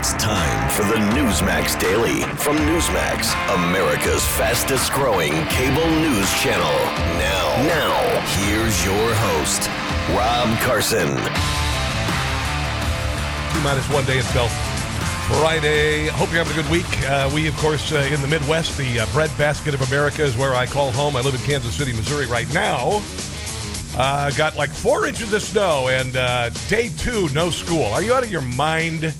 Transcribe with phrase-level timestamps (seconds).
[0.00, 6.72] It's time for the Newsmax Daily from Newsmax, America's fastest growing cable news channel.
[7.20, 9.68] Now, now, here's your host,
[10.16, 11.08] Rob Carson.
[13.52, 14.48] Two minus one day until
[15.38, 16.06] Friday.
[16.06, 17.02] Hope you're having a good week.
[17.02, 20.54] Uh, we, of course, uh, in the Midwest, the uh, breadbasket of America is where
[20.54, 21.14] I call home.
[21.14, 23.02] I live in Kansas City, Missouri right now.
[23.98, 27.84] Uh, got like four inches of snow, and uh, day two, no school.
[27.84, 29.14] Are you out of your mind?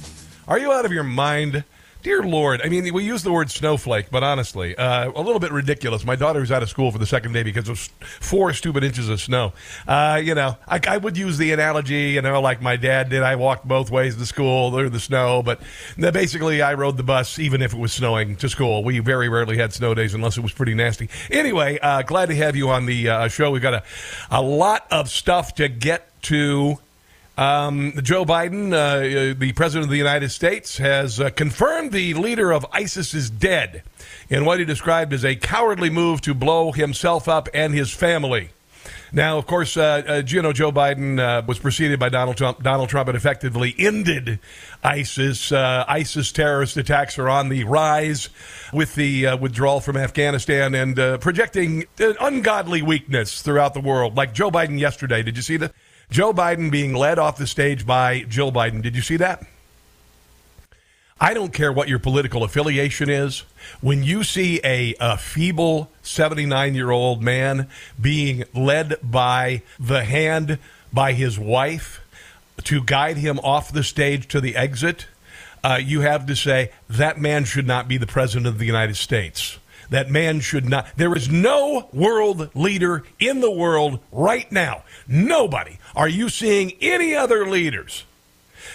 [0.51, 1.62] Are you out of your mind?
[2.03, 5.53] Dear Lord, I mean, we use the word snowflake, but honestly, uh, a little bit
[5.53, 6.04] ridiculous.
[6.04, 9.21] My daughter's out of school for the second day because of four stupid inches of
[9.21, 9.53] snow.
[9.86, 13.22] Uh, you know, I, I, would use the analogy, you know, like my dad did.
[13.22, 15.61] I walked both ways to school through the snow, but
[15.96, 18.82] basically, I rode the bus even if it was snowing to school.
[18.82, 21.11] We very rarely had snow days unless it was pretty nasty.
[21.30, 23.53] Anyway, uh, glad to have you on the uh, show.
[23.53, 23.82] We've got a,
[24.32, 26.80] a lot of stuff to get to.
[27.40, 32.53] Um, Joe Biden, uh, the president of the United States, has uh, confirmed the leader
[32.53, 33.83] of ISIS is dead
[34.28, 38.50] in what he described as a cowardly move to blow himself up and his family.
[39.11, 42.62] Now, of course, uh, uh, you know, Joe Biden uh, was preceded by Donald Trump.
[42.62, 44.38] Donald Trump had effectively ended
[44.84, 45.50] ISIS.
[45.50, 48.28] Uh, ISIS terrorist attacks are on the rise
[48.70, 54.14] with the withdrawal from Afghanistan and projecting ungodly weakness throughout the world.
[54.14, 55.22] Like Joe Biden yesterday.
[55.22, 55.72] Did you see that?
[56.11, 58.83] Joe Biden being led off the stage by Jill Biden.
[58.83, 59.44] Did you see that?
[61.20, 63.44] I don't care what your political affiliation is.
[63.80, 67.69] When you see a, a feeble 79 year old man
[68.00, 70.58] being led by the hand
[70.92, 72.00] by his wife
[72.64, 75.06] to guide him off the stage to the exit,
[75.62, 78.97] uh, you have to say that man should not be the president of the United
[78.97, 79.58] States
[79.91, 80.86] that man should not.
[80.97, 84.84] There is no world leader in the world right now.
[85.06, 85.78] Nobody.
[85.94, 88.05] Are you seeing any other leaders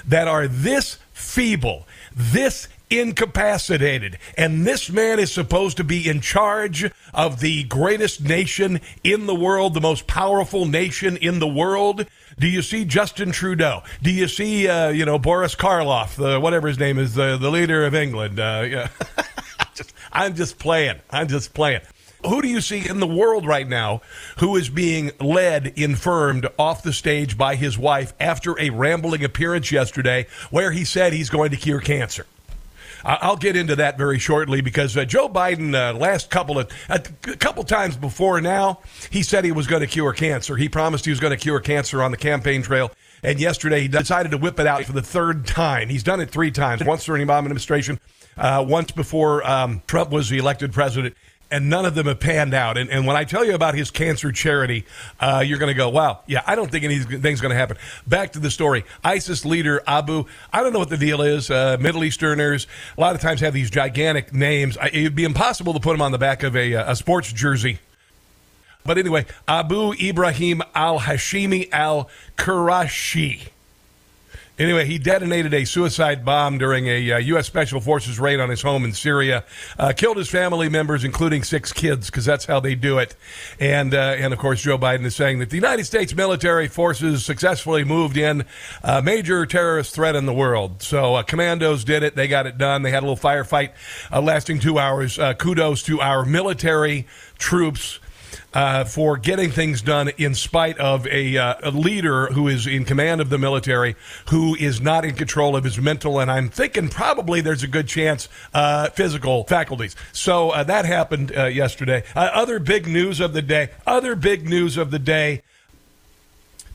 [0.05, 6.91] that are this feeble, this incapacitated, and this man is supposed to be in charge
[7.13, 12.05] of the greatest nation in the world, the most powerful nation in the world?
[12.37, 13.83] Do you see Justin Trudeau?
[14.01, 17.49] Do you see, uh, you know, Boris Karloff, the, whatever his name is, the, the
[17.49, 18.39] leader of England?
[18.39, 18.89] Uh, yeah.
[19.73, 20.99] just, I'm just playing.
[21.09, 21.81] I'm just playing.
[22.27, 24.01] Who do you see in the world right now
[24.37, 29.71] who is being led, infirmed off the stage by his wife after a rambling appearance
[29.71, 32.25] yesterday where he said he's going to cure cancer?
[33.07, 36.99] I'll get into that very shortly because uh, Joe Biden, uh, last couple of a
[36.99, 38.79] couple times before now,
[39.11, 40.55] he said he was going to cure cancer.
[40.55, 42.91] He promised he was going to cure cancer on the campaign trail.
[43.21, 45.89] And yesterday, he decided to whip it out for the third time.
[45.89, 47.99] He's done it three times once during the Obama administration,
[48.37, 51.15] uh, once before um, Trump was elected president
[51.51, 52.77] and none of them have panned out.
[52.77, 54.85] And, and when I tell you about his cancer charity,
[55.19, 57.77] uh, you're going to go, wow, yeah, I don't think anything's going to happen.
[58.07, 58.85] Back to the story.
[59.03, 61.49] ISIS leader Abu, I don't know what the deal is.
[61.49, 62.67] Uh, Middle Easterners,
[62.97, 64.77] a lot of times have these gigantic names.
[64.91, 67.79] It'd be impossible to put them on the back of a, a sports jersey.
[68.85, 73.49] But anyway, Abu Ibrahim al Hashimi al Qurashi
[74.57, 77.45] Anyway, he detonated a suicide bomb during a uh, U.S.
[77.45, 79.43] Special Forces raid on his home in Syria.
[79.77, 83.15] Uh, killed his family members, including six kids, because that's how they do it.
[83.59, 87.25] And uh, and of course, Joe Biden is saying that the United States military forces
[87.25, 88.45] successfully moved in
[88.81, 90.81] a major terrorist threat in the world.
[90.81, 92.81] So uh, commandos did it; they got it done.
[92.81, 93.71] They had a little firefight
[94.09, 95.19] uh, lasting two hours.
[95.19, 97.07] Uh, kudos to our military
[97.37, 97.99] troops
[98.55, 102.85] uh, for getting things done in spite of a, uh, a, leader who is in
[102.85, 103.95] command of the military
[104.29, 107.87] who is not in control of his mental and I'm thinking probably there's a good
[107.87, 109.95] chance uh, physical faculties.
[110.13, 112.03] So uh, that happened uh, yesterday.
[112.15, 113.69] Uh, other big news of the day.
[113.85, 115.41] Other big news of the day.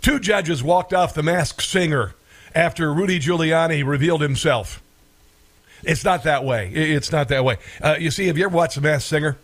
[0.02, 2.14] Two judges walked off the Masked Singer
[2.54, 4.82] after Rudy Giuliani revealed himself.
[5.82, 6.70] It's not that way.
[6.70, 7.56] It's not that way.
[7.98, 9.38] you see, have you ever watched The Masked Singer?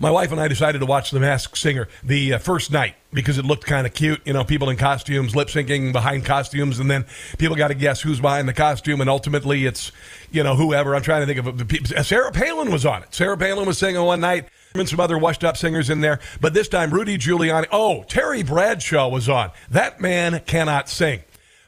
[0.00, 3.36] My wife and I decided to watch The Masked Singer the uh, first night because
[3.36, 4.20] it looked kind of cute.
[4.24, 7.04] You know, people in costumes lip syncing behind costumes, and then
[7.36, 9.90] people got to guess who's behind the costume, and ultimately it's,
[10.30, 10.94] you know, whoever.
[10.94, 12.04] I'm trying to think of the people.
[12.04, 13.12] Sarah Palin was on it.
[13.12, 14.48] Sarah Palin was singing one night.
[14.74, 16.20] And some other washed up singers in there.
[16.42, 17.66] But this time, Rudy Giuliani.
[17.72, 19.50] Oh, Terry Bradshaw was on.
[19.70, 21.22] That man cannot sing.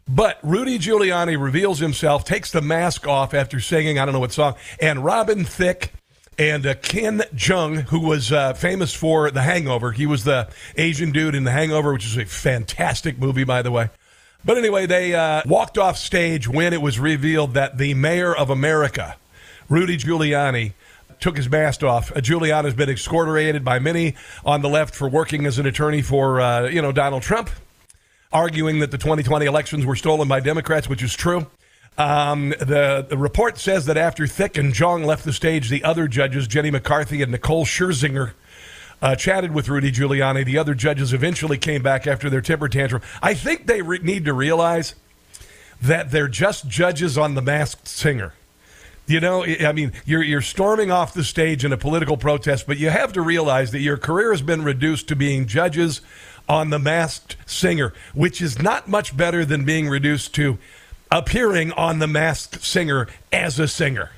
[0.07, 4.33] But Rudy Giuliani reveals himself, takes the mask off after singing, I don't know what
[4.33, 5.93] song, and Robin Thicke
[6.41, 9.93] and uh, Ken Jeong, who was uh, famous for The Hangover.
[9.93, 13.71] He was the Asian dude in The Hangover, which is a fantastic movie, by the
[13.71, 13.91] way.
[14.43, 18.49] But anyway, they uh, walked off stage when it was revealed that the mayor of
[18.49, 19.17] America,
[19.69, 20.73] Rudy Giuliani,
[21.21, 22.11] took his mask off.
[22.11, 26.01] Uh, Giuliani has been excoriated by many on the left for working as an attorney
[26.01, 27.51] for, uh, you know, Donald Trump,
[28.33, 31.47] arguing that the 2020 elections were stolen by Democrats, which is true.
[31.99, 36.09] Um, the, the report says that after Thicke and Jeong left the stage, the other
[36.09, 38.33] judges, Jenny McCarthy and Nicole Scherzinger,
[39.03, 40.45] uh, chatted with Rudy Giuliani.
[40.45, 43.03] The other judges eventually came back after their temper tantrum.
[43.23, 44.95] I think they re- need to realize
[45.83, 48.35] that they're just judges on The Masked Singer.
[49.07, 52.79] You know, I mean, you're you're storming off the stage in a political protest, but
[52.79, 56.01] you have to realize that your career has been reduced to being judges
[56.49, 60.59] on The Masked Singer, which is not much better than being reduced to
[61.11, 64.11] appearing on The Masked Singer as a singer.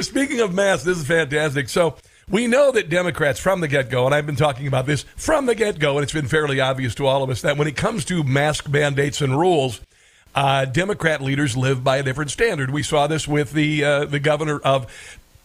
[0.00, 1.68] Speaking of masks, this is fantastic.
[1.68, 1.96] So
[2.28, 5.46] we know that Democrats from the get go, and I've been talking about this from
[5.46, 7.76] the get go, and it's been fairly obvious to all of us that when it
[7.76, 9.80] comes to mask mandates and rules,
[10.34, 12.70] uh, Democrat leaders live by a different standard.
[12.70, 14.86] We saw this with the uh, the governor of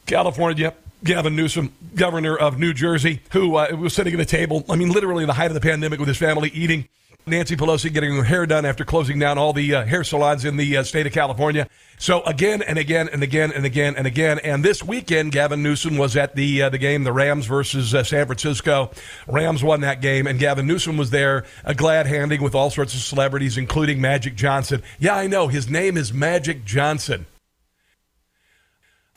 [0.06, 0.74] California,
[1.04, 4.66] Gavin Newsom, governor of New Jersey, who uh, was sitting at a table.
[4.70, 6.90] I mean, literally in the height of the pandemic with his family eating.
[7.28, 10.58] Nancy Pelosi getting her hair done after closing down all the uh, hair salons in
[10.58, 11.68] the uh, state of California.
[11.98, 14.40] So again and again and again and again and again.
[14.40, 18.04] And this weekend, Gavin Newsom was at the uh, the game, the Rams versus uh,
[18.04, 18.90] San Francisco.
[19.28, 22.96] Rams won that game, and Gavin Newsom was there, a glad handing with all sorts
[22.96, 24.82] of celebrities, including Magic Johnson.
[24.98, 27.28] Yeah, I know his name is Magic Johnson.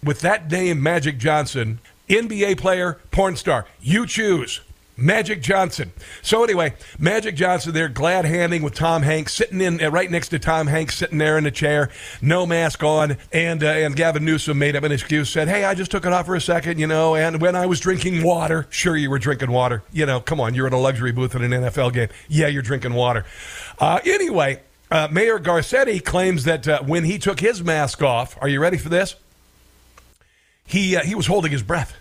[0.02, 1.80] With that name, Magic Johnson,
[2.10, 4.60] NBA player, porn star, you choose.
[4.96, 5.92] Magic Johnson.
[6.22, 10.28] So anyway, Magic Johnson there, glad handing with Tom Hanks, sitting in uh, right next
[10.28, 11.90] to Tom Hanks, sitting there in a chair,
[12.22, 15.74] no mask on, and uh, and Gavin Newsom made up an excuse, said, "Hey, I
[15.74, 18.66] just took it off for a second, you know, and when I was drinking water,
[18.70, 21.42] sure you were drinking water, you know, come on, you're in a luxury booth at
[21.42, 23.24] an NFL game, yeah, you're drinking water."
[23.78, 28.48] Uh, anyway, uh, Mayor Garcetti claims that uh, when he took his mask off, are
[28.48, 29.16] you ready for this?
[30.64, 31.96] He uh, he was holding his breath.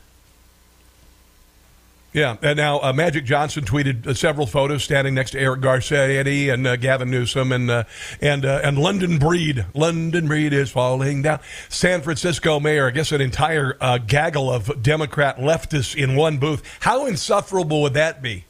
[2.13, 6.54] Yeah, and now uh, Magic Johnson tweeted uh, several photos standing next to Eric Garcetti
[6.54, 7.86] and uh, Gavin Newsom and uh,
[8.21, 9.65] and uh, and London Breed.
[9.74, 11.39] London Breed is falling down.
[11.69, 16.62] San Francisco mayor, I guess an entire uh, gaggle of Democrat leftists in one booth.
[16.81, 18.45] How insufferable would that be?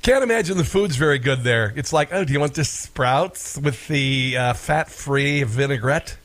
[0.00, 1.74] Can't imagine the food's very good there.
[1.76, 6.16] It's like, oh, do you want the sprouts with the fat-free vinaigrette?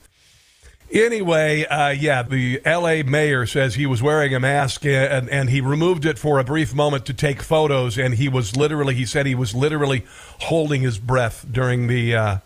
[0.94, 5.60] Anyway, uh, yeah, the LA mayor says he was wearing a mask and, and he
[5.60, 7.98] removed it for a brief moment to take photos.
[7.98, 10.06] And he was literally, he said he was literally
[10.42, 12.38] holding his breath during the, uh,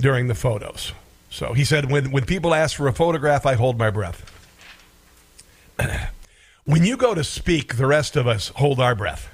[0.00, 0.92] during the photos.
[1.30, 4.28] So he said, when, when people ask for a photograph, I hold my breath.
[6.64, 9.28] when you go to speak, the rest of us hold our breath.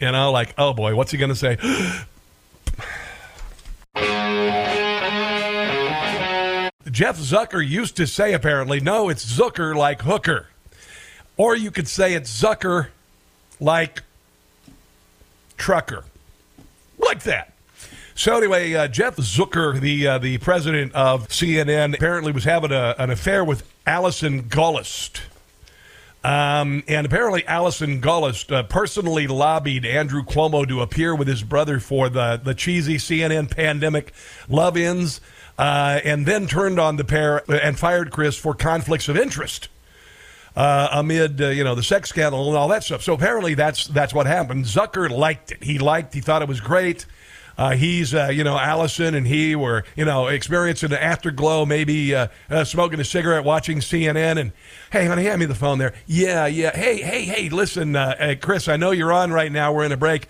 [0.00, 1.56] You know, like, oh boy, what's he going to say?
[6.90, 10.48] Jeff Zucker used to say, apparently, no, it's Zucker like hooker.
[11.36, 12.88] Or you could say it's Zucker
[13.58, 14.02] like
[15.56, 16.04] trucker.
[16.98, 17.52] Like that.
[18.14, 22.94] So anyway, uh, Jeff Zucker, the uh, the president of CNN, apparently was having a,
[22.98, 25.20] an affair with Allison Gollust.
[26.22, 31.80] Um, and apparently, Allison Gollust uh, personally lobbied Andrew Cuomo to appear with his brother
[31.80, 34.12] for the, the cheesy CNN pandemic
[34.46, 35.22] love ins
[35.60, 39.68] uh, and then turned on the pair and fired Chris for conflicts of interest.
[40.56, 43.02] Uh, amid uh, you know the sex scandal and all that stuff.
[43.02, 44.64] So apparently that's that's what happened.
[44.64, 45.62] Zucker liked it.
[45.62, 46.12] He liked.
[46.14, 47.06] He thought it was great.
[47.58, 52.14] Uh, he's, uh, you know, Allison and he were, you know, experiencing the afterglow, maybe
[52.14, 54.52] uh, uh smoking a cigarette, watching CNN, and
[54.90, 55.92] hey, honey, hand me the phone there.
[56.06, 56.74] Yeah, yeah.
[56.74, 57.96] Hey, hey, hey, listen,
[58.40, 59.74] Chris, I know you're on right now.
[59.74, 60.26] We're in a break.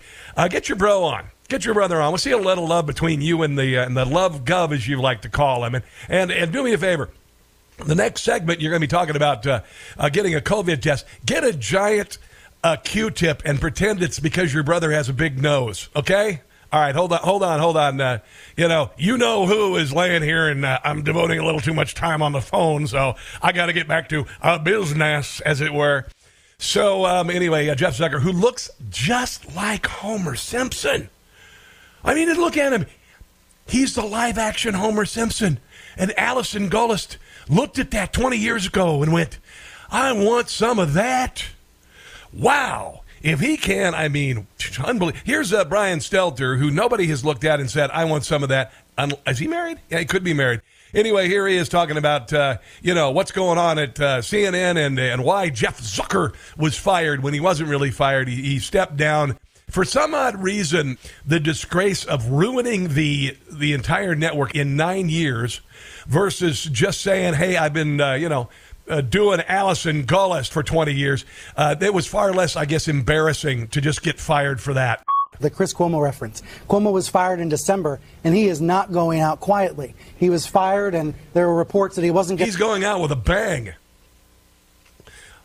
[0.49, 1.31] Get your bro on.
[1.51, 2.13] Get your brother on.
[2.13, 4.87] We'll see a little love between you and the uh, and the love gov, as
[4.87, 5.75] you like to call him.
[5.75, 7.09] And and, and do me a favor.
[7.77, 9.59] The next segment, you're going to be talking about uh,
[9.97, 11.05] uh, getting a COVID test.
[11.25, 12.19] Get a giant
[12.63, 15.89] uh, Q-tip and pretend it's because your brother has a big nose.
[15.93, 16.39] Okay.
[16.71, 17.99] All right, hold on, hold on, hold on.
[17.99, 18.19] Uh,
[18.55, 21.73] you know, you know who is laying here, and uh, I'm devoting a little too
[21.73, 25.59] much time on the phone, so I got to get back to uh, business, as
[25.59, 26.05] it were.
[26.59, 31.09] So, um, anyway, uh, Jeff Zucker, who looks just like Homer Simpson.
[32.03, 32.85] I mean, look at him.
[33.67, 35.59] He's the live action Homer Simpson.
[35.97, 37.17] And Allison Gollust
[37.47, 39.37] looked at that 20 years ago and went,
[39.89, 41.45] I want some of that.
[42.33, 43.01] Wow.
[43.21, 44.47] If he can, I mean,
[44.83, 45.21] unbelievable.
[45.25, 48.49] Here's uh, Brian Stelter, who nobody has looked at and said, I want some of
[48.49, 48.73] that.
[49.27, 49.79] Is he married?
[49.89, 50.61] Yeah, he could be married.
[50.93, 54.75] Anyway, here he is talking about, uh, you know, what's going on at uh, CNN
[54.77, 58.27] and, and why Jeff Zucker was fired when he wasn't really fired.
[58.27, 59.37] He, he stepped down
[59.71, 65.61] for some odd reason, the disgrace of ruining the the entire network in nine years
[66.07, 68.49] versus just saying, "Hey, I've been, uh, you know."
[68.89, 71.23] Uh, doing Allison Gollust for 20 years,
[71.55, 75.03] uh, it was far less, I guess, embarrassing to just get fired for that.
[75.39, 76.41] the Chris Cuomo reference.
[76.67, 79.95] Cuomo was fired in December, and he is not going out quietly.
[80.17, 83.15] He was fired, and there were reports that he wasn't He's going out with a
[83.15, 83.73] bang.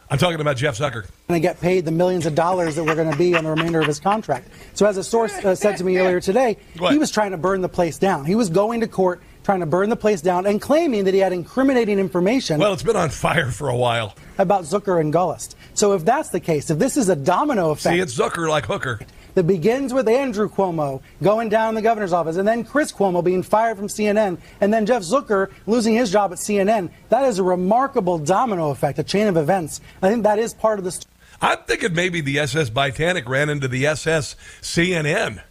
[0.09, 1.05] I'm talking about Jeff Zucker.
[1.29, 3.51] Going to get paid the millions of dollars that were going to be on the
[3.51, 4.49] remainder of his contract.
[4.75, 6.93] So, as a source uh, said to me earlier today, What?
[6.93, 8.25] he was trying to burn the place down.
[8.25, 11.21] He was going to court trying to burn the place down and claiming that he
[11.21, 14.15] had incriminating information Well, it's been on fire for a while.
[14.39, 15.57] about Zucker and Gollust.
[15.75, 18.67] So, if that's the case, if this is a domino effect See, it's Zucker like
[18.67, 19.01] Hooker.
[19.37, 23.23] That begins with Andrew Cuomo going down in the governor's office, and then Chris Cuomo
[23.23, 27.39] being fired from CNN, and then Jeff Zucker losing his job at CNN, that is
[27.39, 29.83] a remarkable domino effect, a chain of events.
[30.03, 31.13] I think that is part of the story.
[31.43, 35.43] I'm thinking maybe the SS Titanic ran into the SS CNN.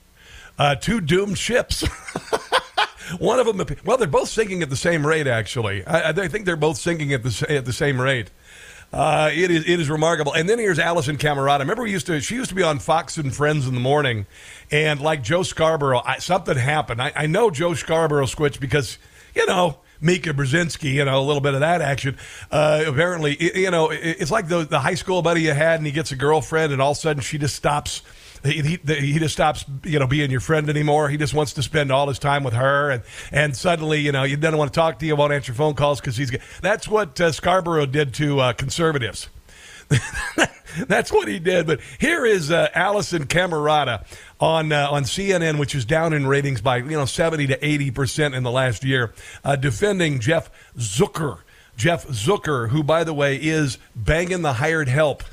[0.58, 1.84] Uh, two doomed ships.
[3.20, 5.27] One of them, well, they're both sinking at the same rate.
[5.27, 8.32] Actually, I, I think they're both sinking at the at the same rate.
[8.94, 10.34] Uh, it is it is remarkable.
[10.34, 11.60] And then here's Alisyn Camerota.
[11.60, 14.25] Remember, we used to she used to be on Fox and Friends in the morning,
[14.72, 17.01] and like Joe Scarborough, I, something happened.
[17.01, 18.98] I, I know Joe Scarborough switched because
[19.36, 22.18] you know Mika Brzezinski, you know, a little bit of that action.
[22.51, 25.80] Uh, apparently, y- you know, it- it's like the, the high school buddy you had,
[25.80, 28.01] and he gets a girlfriend, and all of a sudden she just stops.
[28.46, 31.10] He, he, just stops, you know, being your friend anymore.
[31.10, 34.24] He just wants to spend all his time with her, and and suddenly, you know,
[34.24, 36.36] he doesn't want to talk to you, won't answer phone calls because he's.
[36.62, 39.30] That's what uh, Scarborough did to uh, conservatives.
[40.88, 41.68] That's what he did.
[41.68, 44.06] But here is uh, Alisyn Camerota
[44.40, 47.92] on uh, on CNN, which is down in ratings by you know seventy to eighty
[47.92, 51.40] percent in the last year, uh, defending Jeff Zucker.
[51.78, 55.24] Jeff Zucker, who by the way is banging the hired help.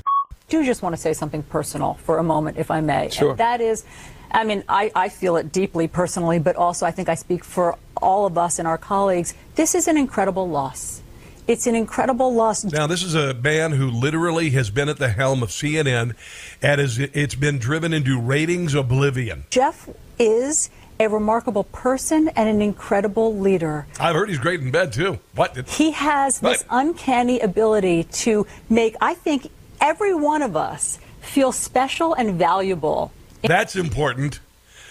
[0.53, 3.09] Do just want to say something personal for a moment, if I may.
[3.09, 3.31] Sure.
[3.31, 3.85] And that is,
[4.29, 7.75] I mean, I, I feel it deeply personally, but also I think I speak for
[7.97, 9.33] all of us and our colleagues.
[9.55, 11.01] This is an incredible loss.
[11.47, 12.63] It's an incredible loss.
[12.63, 16.15] Now, this is a man who literally has been at the helm of CNN,
[16.61, 19.45] and is, it's been driven into ratings oblivion.
[19.49, 20.69] Jeff is
[20.99, 23.87] a remarkable person and an incredible leader.
[23.99, 25.19] I've heard he's great in bed too.
[25.33, 25.67] What?
[25.67, 29.49] He has this uncanny ability to make, I think,
[29.83, 33.11] every one of us feel special and valuable
[33.43, 34.39] that's important.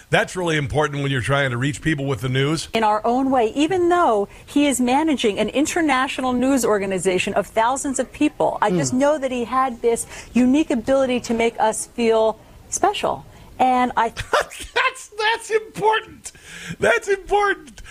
[0.09, 2.69] That's really important when you're trying to reach people with the news.
[2.71, 7.97] in our own way, even though he is managing an international news organization of thousands
[7.97, 8.59] of people.
[8.61, 8.77] I hmm.
[8.77, 13.25] just know that he had this unique ability to make us feel special.
[13.57, 14.09] And I
[14.75, 16.31] that's that's important.
[16.79, 17.81] That's important.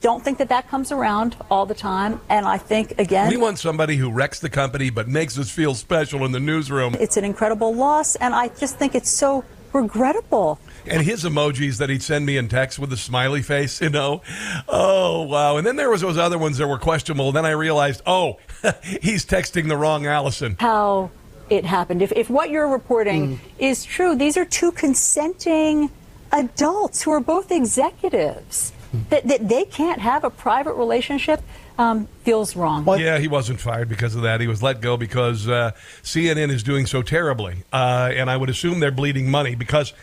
[0.00, 2.20] Don't think that that comes around all the time.
[2.28, 5.74] And I think, again, We want somebody who wrecks the company but makes us feel
[5.74, 6.96] special in the newsroom.
[6.98, 8.16] it's an incredible loss.
[8.16, 10.58] And I just think it's so regrettable.
[10.86, 14.22] And his emojis that he'd send me in text with a smiley face, you know.
[14.68, 15.58] Oh wow!
[15.58, 17.32] And then there was those other ones that were questionable.
[17.32, 18.38] Then I realized, oh,
[19.02, 20.56] he's texting the wrong Allison.
[20.58, 21.10] how
[21.50, 22.00] it happened.
[22.00, 23.46] If, if what you're reporting hmm.
[23.58, 25.90] is true, these are two consenting
[26.32, 28.72] adults who are both executives.
[29.10, 31.42] That, that they can't have a private relationship
[31.78, 32.86] um, feels wrong.
[32.98, 34.40] Yeah, he wasn't fired because of that.
[34.40, 37.64] He was let go because uh, CNN is doing so terribly.
[37.72, 39.94] Uh, and I would assume they're bleeding money because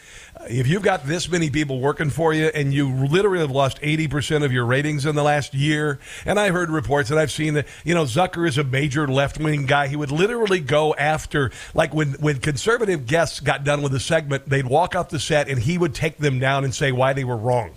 [0.49, 4.43] if you've got this many people working for you and you literally have lost 80%
[4.43, 7.67] of your ratings in the last year, and I heard reports and I've seen that,
[7.83, 9.87] you know, Zucker is a major left wing guy.
[9.87, 14.49] He would literally go after, like when, when conservative guests got done with a segment,
[14.49, 17.23] they'd walk off the set and he would take them down and say why they
[17.23, 17.71] were wrong.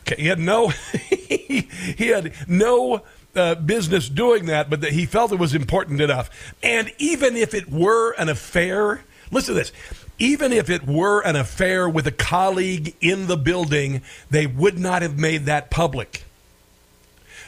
[0.00, 3.02] Okay, he had no he had no
[3.34, 6.54] uh, business doing that, but that he felt it was important enough.
[6.62, 9.72] And even if it were an affair, listen to this.
[10.18, 15.02] Even if it were an affair with a colleague in the building, they would not
[15.02, 16.24] have made that public.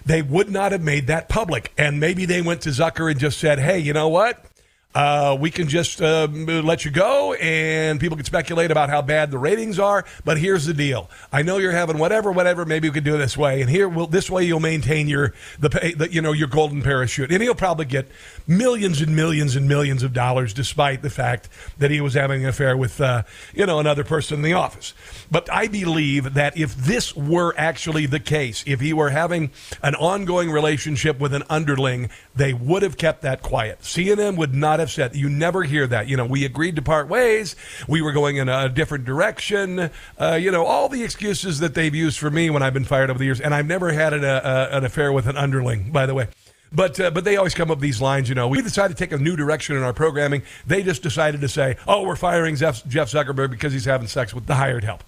[0.07, 1.73] They would not have made that public.
[1.77, 4.45] And maybe they went to Zucker and just said, hey, you know what?
[4.93, 9.31] Uh, we can just uh, let you go, and people can speculate about how bad
[9.31, 10.05] the ratings are.
[10.25, 12.65] But here's the deal: I know you're having whatever, whatever.
[12.65, 15.69] Maybe we could do it this way, and here, this way you'll maintain your the,
[15.97, 18.09] the you know your golden parachute, and he'll probably get
[18.49, 22.49] millions and millions and millions of dollars, despite the fact that he was having an
[22.49, 23.23] affair with uh,
[23.55, 24.93] you know another person in the office.
[25.31, 29.53] But I believe that if this were actually the case, if he were having
[29.85, 33.83] an ongoing relationship with an underling, they would have kept that quiet.
[33.83, 36.09] CNN would not have said, you never hear that.
[36.09, 37.57] You know, we agreed to part ways.
[37.87, 39.91] We were going in a different direction.
[40.19, 43.11] Uh, you know, all the excuses that they've used for me when I've been fired
[43.11, 43.41] over the years.
[43.41, 46.29] And I've never had an, an affair with an underling, by the way.
[46.73, 48.47] But uh, but they always come up these lines, you know.
[48.47, 50.43] We decided to take a new direction in our programming.
[50.67, 54.47] They just decided to say, "Oh, we're firing Jeff Zuckerberg because he's having sex with
[54.47, 55.03] the hired help."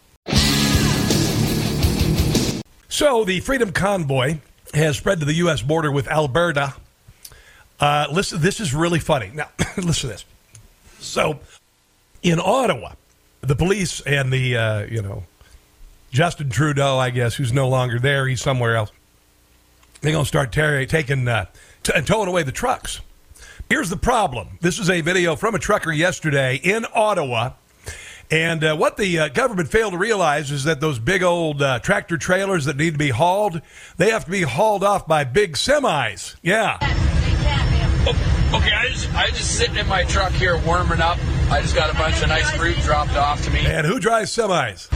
[2.89, 4.39] So the Freedom Convoy
[4.75, 5.63] has spread to the U.S.
[5.63, 6.75] border with Alberta.
[7.83, 9.33] Uh, listen, this is really funny.
[9.35, 10.25] Now, listen to this.
[11.01, 11.41] So,
[12.23, 12.93] in Ottawa,
[13.41, 15.25] the police and the uh, you know
[16.13, 18.93] Justin Trudeau, I guess, who's no longer there, he's somewhere else.
[20.01, 21.47] They're to start ter- taking uh,
[21.83, 23.01] t- towing away the trucks.
[23.69, 24.59] Here's the problem.
[24.61, 27.55] This is a video from a trucker yesterday in Ottawa.
[28.31, 31.81] And uh, what the uh, government failed to realize is that those big old uh,
[31.81, 33.61] tractor trailers that need to be hauled,
[33.97, 36.37] they have to be hauled off by big semis.
[36.43, 36.79] Yeah.
[38.03, 41.19] Okay, I just I just sitting in my truck here warming up.
[41.51, 43.65] I just got a bunch of nice fruit dropped off to me.
[43.65, 44.93] And who drives semis?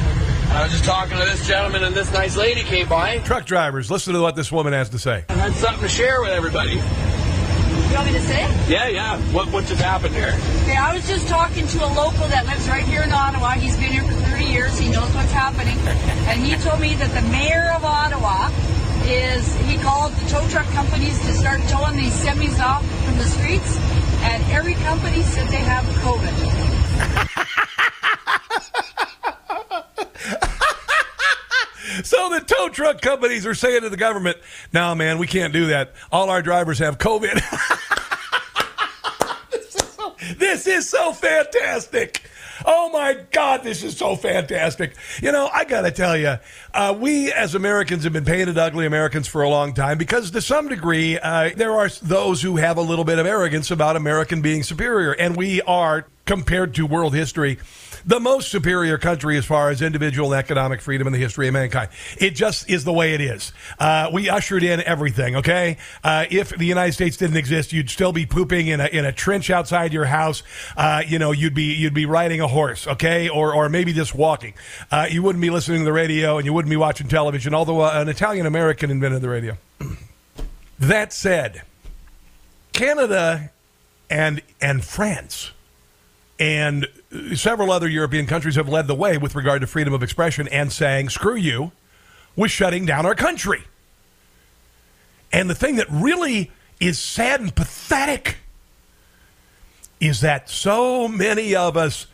[0.50, 3.18] I was just talking to this gentleman, and this nice lady came by.
[3.18, 3.90] Truck drivers.
[3.90, 5.24] Listen to what this woman has to say.
[5.28, 6.72] I had something to share with everybody.
[6.72, 8.40] You want me to say?
[8.68, 9.18] Yeah, yeah.
[9.32, 10.34] What what just happened here?
[10.62, 13.50] Okay, I was just talking to a local that lives right here in Ottawa.
[13.50, 14.76] He's been here for 30 years.
[14.78, 15.78] He knows what's happening.
[16.26, 18.50] And he told me that the mayor of Ottawa
[19.08, 23.24] is, he called the tow truck companies to start towing these semis off from the
[23.24, 23.76] streets.
[24.22, 27.56] And every company said they have COVID.
[32.04, 34.38] So the tow truck companies are saying to the government,
[34.72, 35.92] "No, man, we can't do that.
[36.12, 37.34] All our drivers have COVID."
[39.50, 42.22] this, is so, this is so fantastic.
[42.64, 44.94] Oh my God, this is so fantastic.
[45.22, 46.36] You know, I got to tell you,
[46.72, 50.40] uh, we as Americans have been painted ugly Americans for a long time because to
[50.40, 54.40] some degree, uh, there are those who have a little bit of arrogance about American
[54.42, 55.12] being superior.
[55.12, 57.58] And we are, compared to world history,
[58.04, 61.54] the most superior country as far as individual and economic freedom in the history of
[61.54, 61.88] mankind.
[62.18, 63.52] It just is the way it is.
[63.78, 65.36] Uh, we ushered in everything.
[65.36, 69.04] Okay, uh, if the United States didn't exist, you'd still be pooping in a in
[69.04, 70.42] a trench outside your house.
[70.76, 72.86] Uh, you know, you'd be you'd be riding a horse.
[72.86, 74.54] Okay, or or maybe just walking.
[74.90, 77.54] Uh, you wouldn't be listening to the radio, and you wouldn't be watching television.
[77.54, 79.56] Although uh, an Italian American invented the radio.
[80.78, 81.62] that said,
[82.72, 83.50] Canada
[84.10, 85.52] and and France
[86.38, 86.86] and
[87.34, 90.72] several other European countries have led the way with regard to freedom of expression and
[90.72, 91.72] saying, screw you,
[92.34, 93.64] with shutting down our country.
[95.32, 98.36] And the thing that really is sad and pathetic
[100.00, 102.06] is that so many of us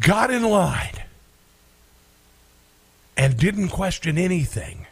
[0.00, 1.04] got in line
[3.16, 4.86] and didn't question anything.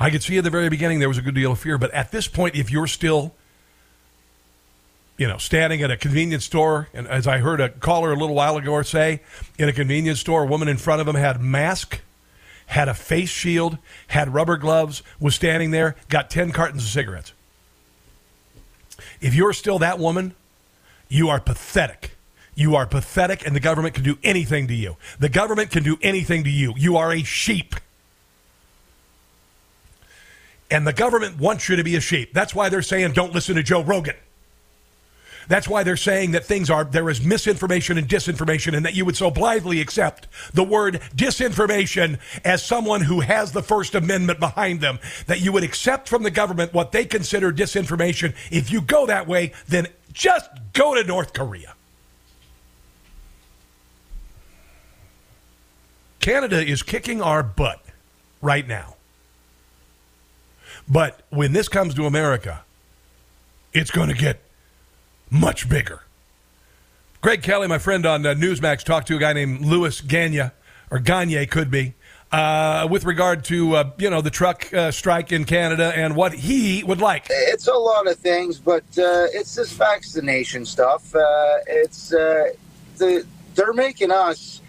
[0.00, 1.92] I could see at the very beginning there was a good deal of fear, but
[1.92, 3.34] at this point, if you're still
[5.18, 8.36] you know, standing at a convenience store, and as I heard a caller a little
[8.36, 9.20] while ago say,
[9.58, 12.00] in a convenience store, a woman in front of him had mask,
[12.66, 17.32] had a face shield, had rubber gloves, was standing there, got 10 cartons of cigarettes.
[19.20, 20.34] If you're still that woman,
[21.08, 22.12] you are pathetic.
[22.54, 24.96] You are pathetic, and the government can do anything to you.
[25.18, 26.74] The government can do anything to you.
[26.76, 27.74] You are a sheep.
[30.70, 32.32] And the government wants you to be a sheep.
[32.32, 34.16] That's why they're saying don't listen to Joe Rogan.
[35.48, 39.04] That's why they're saying that things are, there is misinformation and disinformation, and that you
[39.06, 44.80] would so blithely accept the word disinformation as someone who has the First Amendment behind
[44.80, 48.34] them, that you would accept from the government what they consider disinformation.
[48.50, 51.74] If you go that way, then just go to North Korea.
[56.20, 57.82] Canada is kicking our butt
[58.42, 58.96] right now.
[60.86, 62.64] But when this comes to America,
[63.72, 64.40] it's going to get
[65.30, 66.02] much bigger.
[67.20, 70.50] Greg Kelly, my friend on uh, Newsmax, talked to a guy named Louis Gagne,
[70.90, 71.94] or Gagne could be,
[72.30, 76.32] uh, with regard to uh, you know the truck uh, strike in Canada and what
[76.32, 77.26] he would like.
[77.28, 81.14] It's a lot of things, but uh, it's this vaccination stuff.
[81.14, 82.54] Uh, it's the
[83.54, 84.60] they're making us.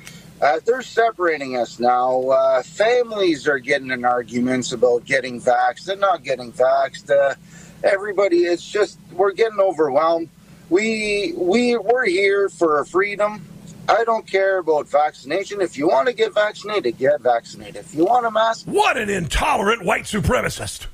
[0.65, 2.61] they're separating us now.
[2.63, 7.35] families are getting in arguments about getting vaxxed and not getting vaxxed.
[7.83, 10.29] everybody, it's just we're getting overwhelmed
[10.69, 13.45] we we we're here for freedom.
[13.87, 15.61] I don't care about vaccination.
[15.61, 17.77] If you want to get vaccinated, get vaccinated.
[17.77, 20.87] If you want a mask, what an intolerant white supremacist!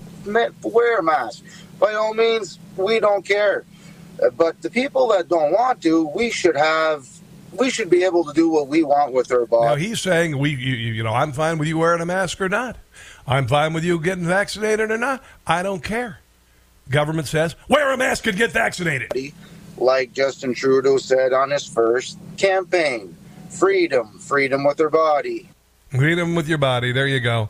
[0.64, 1.44] Wear a mask.
[1.80, 3.66] By all means, we don't care.
[4.24, 7.08] Uh, but the people that don't want to, we should have.
[7.52, 9.68] We should be able to do what we want with our body.
[9.68, 12.50] Now he's saying we, you, you know, I'm fine with you wearing a mask or
[12.50, 12.76] not.
[13.26, 15.24] I'm fine with you getting vaccinated or not.
[15.48, 16.20] I don't care.
[16.90, 19.12] Government says wear a mask and get vaccinated
[19.78, 23.16] like Justin Trudeau said on his first campaign
[23.50, 25.50] freedom, freedom with their body.
[25.90, 26.92] Freedom with your body.
[26.92, 27.50] There you go.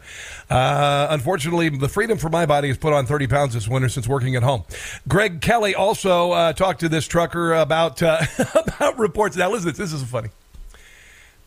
[0.49, 4.07] Uh, unfortunately, the freedom for my body has put on 30 pounds this winter since
[4.07, 4.63] working at home.
[5.07, 8.21] Greg Kelly also uh, talked to this trucker about, uh,
[8.55, 9.35] about reports.
[9.35, 10.29] Now, listen, this is funny.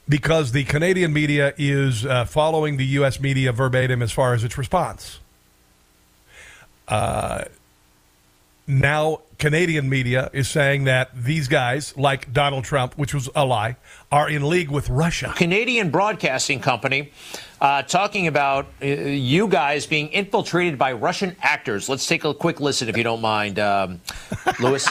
[0.09, 3.21] Because the Canadian media is uh, following the U.S.
[3.21, 5.21] media verbatim as far as its response.
[6.89, 7.45] Uh,
[8.67, 13.77] now Canadian media is saying that these guys, like Donald Trump, which was a lie,
[14.11, 15.33] are in league with Russia.
[15.37, 17.13] Canadian broadcasting company
[17.61, 21.89] uh, talking about uh, you guys being infiltrated by Russian actors.
[21.89, 24.01] Let's take a quick listen, if you don't mind, um,
[24.61, 24.89] Lewis.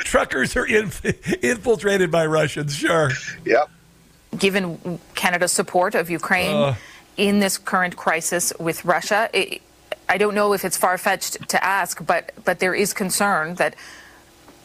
[0.00, 1.04] Truckers are inf-
[1.44, 3.10] infiltrated by Russians, sure.
[3.44, 3.70] Yep.
[4.38, 6.74] Given Canada's support of Ukraine Uh.
[7.16, 9.62] in this current crisis with Russia, it,
[10.08, 13.74] I don't know if it's far fetched to ask, but but there is concern that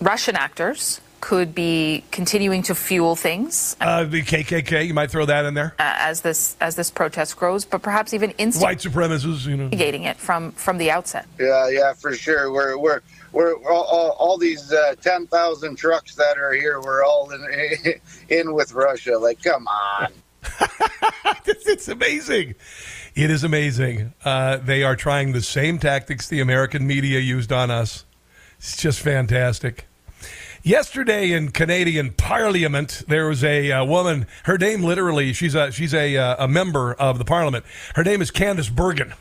[0.01, 5.43] Russian actors could be continuing to fuel things Uh, the KKK, you might throw that
[5.43, 5.75] in there.
[5.77, 9.63] uh, as this as this protest grows, but perhaps even White supremacists, you know.
[9.65, 11.25] instigating it from from the outset.
[11.39, 12.51] Yeah, yeah, for sure.
[12.51, 13.01] We're we're
[13.33, 16.79] we're all, all, all these uh, ten thousand trucks that are here.
[16.81, 17.41] We're all in
[18.29, 19.17] in with Russia.
[19.17, 20.07] Like, come on.
[21.45, 22.55] it's, it's amazing.
[23.19, 24.13] It is amazing.
[24.23, 28.05] Uh, they are trying the same tactics the American media used on us.
[28.59, 29.89] It's just fantastic.
[30.63, 34.25] Yesterday in Canadian Parliament, there was a uh, woman.
[34.43, 37.65] Her name, literally, she's a she's a uh, a member of the Parliament.
[37.95, 39.13] Her name is Candice Bergen.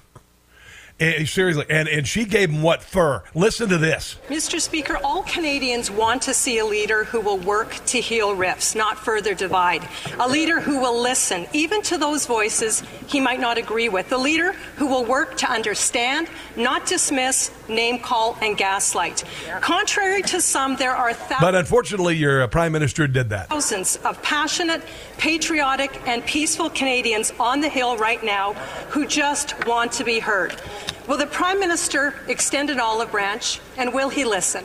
[1.01, 3.23] Eh, seriously, and and she gave him what fur?
[3.33, 4.17] Listen to this.
[4.29, 4.61] Mr.
[4.61, 8.99] Speaker, all Canadians want to see a leader who will work to heal rifts, not
[8.99, 9.87] further divide.
[10.19, 14.11] A leader who will listen, even to those voices he might not agree with.
[14.13, 19.23] A leader who will work to understand, not dismiss, name call, and gaslight.
[19.61, 21.41] Contrary to some, there are thousands.
[21.41, 23.49] But unfortunately, your uh, prime minister did that.
[23.49, 24.83] Thousands of passionate,
[25.17, 28.55] patriotic, and peaceful Canadians on the Hill right now
[28.91, 30.61] who just want to be heard.
[31.07, 34.65] Will the Prime Minister extend an olive branch, and will he listen?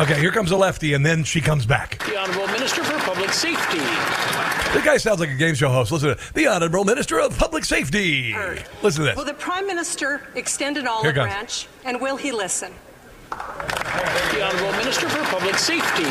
[0.00, 1.98] Okay, here comes a lefty, and then she comes back.
[2.06, 3.78] The Honourable Minister for Public Safety.
[3.78, 5.92] The guy sounds like a game show host.
[5.92, 6.34] Listen to it.
[6.34, 8.34] The Honorable Minister of Public Safety.
[8.82, 12.72] Listen to Will the Prime Minister extend an olive branch, and will he listen?
[13.30, 16.04] The Honourable Minister for Public Safety.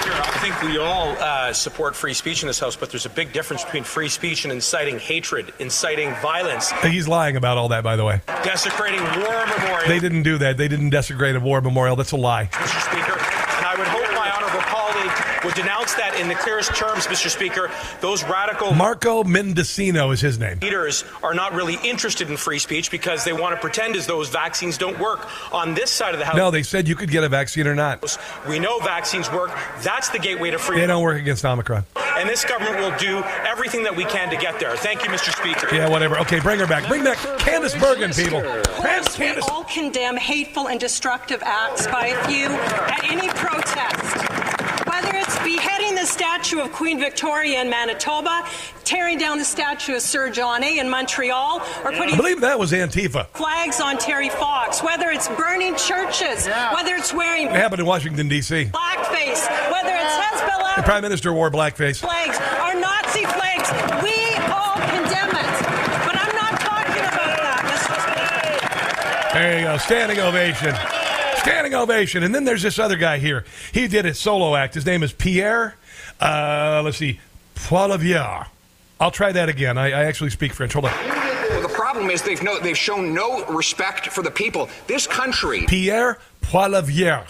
[0.00, 3.10] Speaker, I think we all uh, support free speech in this House, but there's a
[3.10, 7.84] big difference between free speech and inciting hatred, inciting violence, He's lying about all that,
[7.84, 8.20] by the way.
[8.44, 9.88] desecrating war memorial.
[9.88, 10.56] They didn't do that.
[10.56, 11.96] They didn't desecrate a war memorial.
[11.96, 12.46] That's a lie.
[12.52, 12.80] Mr.
[12.90, 17.06] Speaker, and I would hope my honourable colleague would denounce that in the clearest terms,
[17.06, 17.28] Mr.
[17.28, 17.70] Speaker.
[18.00, 20.58] Those radical Marco Mendicino is his name.
[20.60, 24.28] leaders are not really interested in free speech because they want to pretend as those
[24.28, 25.26] vaccines don't work.
[25.52, 27.74] On this side of the House, No, they said you could get a vaccine or
[27.74, 28.00] not.
[28.48, 29.50] we know vaccines work.
[29.82, 30.82] That's the gateway to freedom.
[30.82, 31.84] They don't work against Omicron.
[31.96, 34.76] And this government will do everything that we can to get there.
[34.76, 35.34] Thank you, Mr.
[35.36, 35.74] Speaker.
[35.74, 36.18] Yeah, whatever.
[36.20, 36.86] Okay, bring her back.
[36.88, 38.42] Bring back Candice Bergen, people.
[38.74, 44.29] Course, we all condemn hateful and destructive acts by a few at any protest.
[46.00, 48.48] Whether it's the statue of Queen Victoria in Manitoba,
[48.84, 50.78] tearing down the statue of Sir John A.
[50.78, 53.26] in Montreal, or putting I believe that was Antifa.
[53.34, 58.28] flags on Terry Fox, whether it's burning churches, whether it's wearing It happened in Washington,
[58.28, 58.70] D.C.
[58.72, 60.76] blackface, whether it's Hezbollah.
[60.76, 62.00] The prime minister wore blackface.
[62.00, 63.68] flags, or Nazi flags,
[64.02, 64.16] we
[64.48, 65.52] all condemn it.
[66.08, 69.28] But I'm not talking about that, Mr.
[69.28, 69.38] Speaker.
[69.38, 69.76] There you go.
[69.76, 70.74] Standing ovation.
[71.40, 72.22] Standing ovation.
[72.22, 73.44] And then there's this other guy here.
[73.72, 74.74] He did a solo act.
[74.74, 75.74] His name is Pierre,
[76.20, 77.18] uh, let's see,
[77.54, 78.46] Poilievre.
[79.00, 79.78] I'll try that again.
[79.78, 80.74] I, I actually speak French.
[80.74, 80.92] Hold on.
[81.48, 84.68] Well, the problem is they've no, they've shown no respect for the people.
[84.86, 87.26] This country Pierre Poilievre.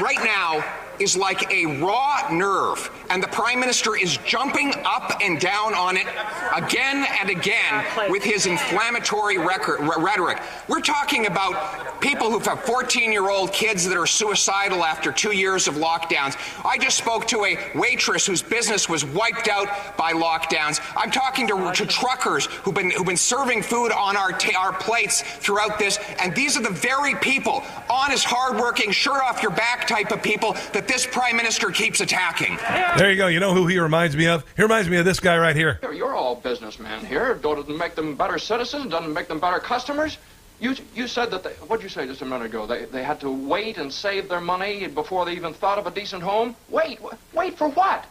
[0.00, 5.40] right now is like a raw nerve, and the prime minister is jumping up and
[5.40, 6.06] down on it
[6.54, 10.40] again and again with his inflammatory record, re- rhetoric.
[10.68, 15.74] We're talking about people who have 14-year-old kids that are suicidal after two years of
[15.74, 16.36] lockdowns.
[16.64, 20.80] I just spoke to a waitress whose business was wiped out by lockdowns.
[20.96, 24.72] I'm talking to, to truckers who've been who've been serving food on our ta- our
[24.72, 29.86] plates throughout this, and these are the very people, honest, hardworking, shirt off your back
[29.86, 32.56] type of people that this prime minister keeps attacking.
[32.96, 33.26] There you go.
[33.26, 34.44] You know who he reminds me of?
[34.56, 35.78] He reminds me of this guy right here.
[35.82, 37.34] You're all businessmen here.
[37.34, 38.90] Doesn't make them better citizens.
[38.90, 40.18] Doesn't make them better customers.
[40.60, 42.66] You you said that they, what'd you say just a minute ago?
[42.66, 45.90] They they had to wait and save their money before they even thought of a
[45.90, 46.54] decent home.
[46.68, 47.00] Wait,
[47.32, 48.04] wait for what?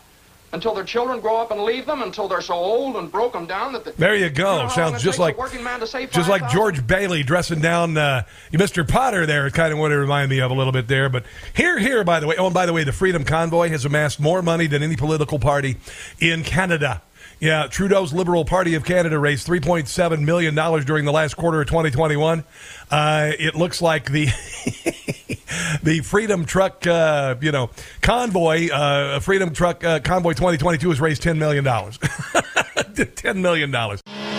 [0.54, 2.02] Until their children grow up and leave them.
[2.02, 3.86] Until they're so old and broken down that.
[3.86, 4.58] the, There you go.
[4.58, 7.98] long it Sounds just like working man to save just like George Bailey dressing down
[7.98, 8.88] uh, Mr.
[8.88, 9.50] Potter there.
[9.50, 11.10] Kind of what it reminded me of a little bit there.
[11.10, 12.36] But here, here, by the way.
[12.38, 15.40] Oh, and by the way, the Freedom Convoy has amassed more money than any political
[15.40, 15.78] party
[16.20, 17.02] in Canada.
[17.40, 22.44] Yeah, Trudeau's Liberal Party of Canada raised $3.7 million during the last quarter of 2021.
[22.92, 24.28] Uh, it looks like the
[25.84, 27.70] the Freedom Truck, uh, you know,
[28.02, 31.64] convoy, uh, Freedom Truck uh, Convoy 2022 has raised $10 million.
[31.66, 34.31] $10 million.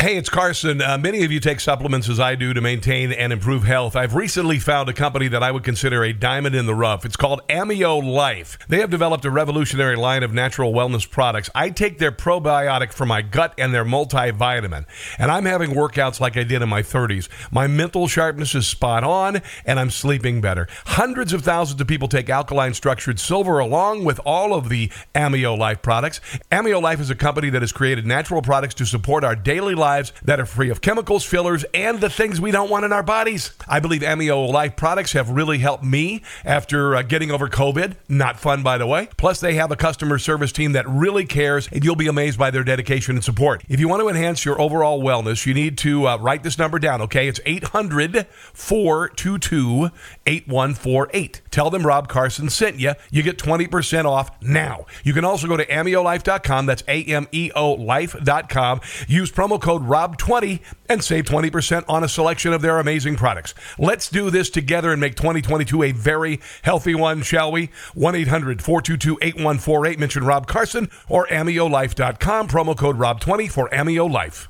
[0.00, 0.80] Hey, it's Carson.
[0.80, 3.94] Uh, many of you take supplements as I do to maintain and improve health.
[3.94, 7.04] I've recently found a company that I would consider a diamond in the rough.
[7.04, 8.58] It's called Ameo Life.
[8.66, 11.50] They have developed a revolutionary line of natural wellness products.
[11.54, 14.86] I take their probiotic for my gut and their multivitamin,
[15.18, 17.28] and I'm having workouts like I did in my 30s.
[17.52, 20.66] My mental sharpness is spot on, and I'm sleeping better.
[20.86, 25.58] Hundreds of thousands of people take alkaline structured silver along with all of the Ameo
[25.58, 26.22] Life products.
[26.50, 29.89] Ameo Life is a company that has created natural products to support our daily lives
[29.90, 33.02] lives that are free of chemicals, fillers, and the things we don't want in our
[33.02, 33.52] bodies.
[33.66, 37.96] I believe Ameo Life products have really helped me after uh, getting over COVID.
[38.08, 39.08] Not fun, by the way.
[39.16, 42.52] Plus, they have a customer service team that really cares, and you'll be amazed by
[42.52, 43.64] their dedication and support.
[43.68, 46.78] If you want to enhance your overall wellness, you need to uh, write this number
[46.78, 47.26] down, okay?
[47.26, 49.90] It's 800 422
[50.26, 51.40] 8148.
[51.50, 52.92] Tell them Rob Carson sent you.
[53.10, 54.86] You get 20% off now.
[55.02, 56.66] You can also go to AmeoLife.com.
[56.66, 58.80] That's A M E O Life.com.
[59.08, 63.54] Use promo code code ROB20 and save 20% on a selection of their amazing products.
[63.78, 67.70] Let's do this together and make 2022 a very healthy one, shall we?
[67.94, 69.98] 1 800 422 8148.
[69.98, 72.48] Mention Rob Carson or AmeoLife.com.
[72.48, 74.48] Promo code ROB20 for Ameo Life.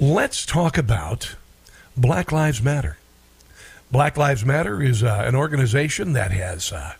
[0.00, 1.36] Let's talk about
[1.96, 2.98] Black Lives Matter.
[3.90, 6.94] Black Lives Matter is uh, an organization that has uh,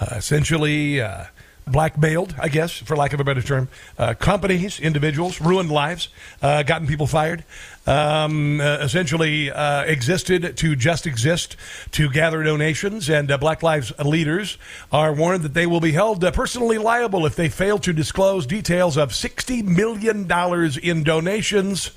[0.00, 1.24] uh, essentially uh,
[1.66, 6.08] blackmailed, I guess, for lack of a better term, uh, companies, individuals, ruined lives,
[6.40, 7.44] uh, gotten people fired,
[7.86, 11.56] um, uh, essentially uh, existed to just exist
[11.92, 13.08] to gather donations.
[13.08, 14.58] And uh, Black Lives leaders
[14.90, 18.46] are warned that they will be held uh, personally liable if they fail to disclose
[18.46, 20.30] details of $60 million
[20.82, 21.90] in donations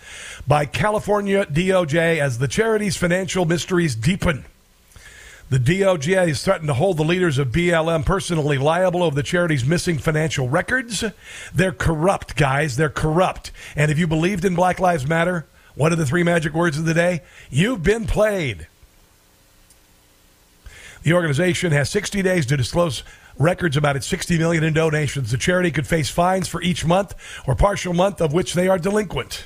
[0.47, 4.45] by California DOJ as the charity's financial mysteries deepen.
[5.47, 9.63] The DOJ is threatened to hold the leaders of BLM personally liable of the charity's
[9.63, 11.03] missing financial records.
[11.53, 12.77] They're corrupt, guys.
[12.77, 13.51] They're corrupt.
[13.75, 16.85] And if you believed in Black Lives Matter, what are the three magic words of
[16.85, 17.21] the day?
[17.51, 18.67] You've been played.
[21.03, 23.03] The organization has 60 days to disclose
[23.37, 25.29] records about its 60 million in donations.
[25.29, 27.13] The charity could face fines for each month
[27.45, 29.45] or partial month of which they are delinquent.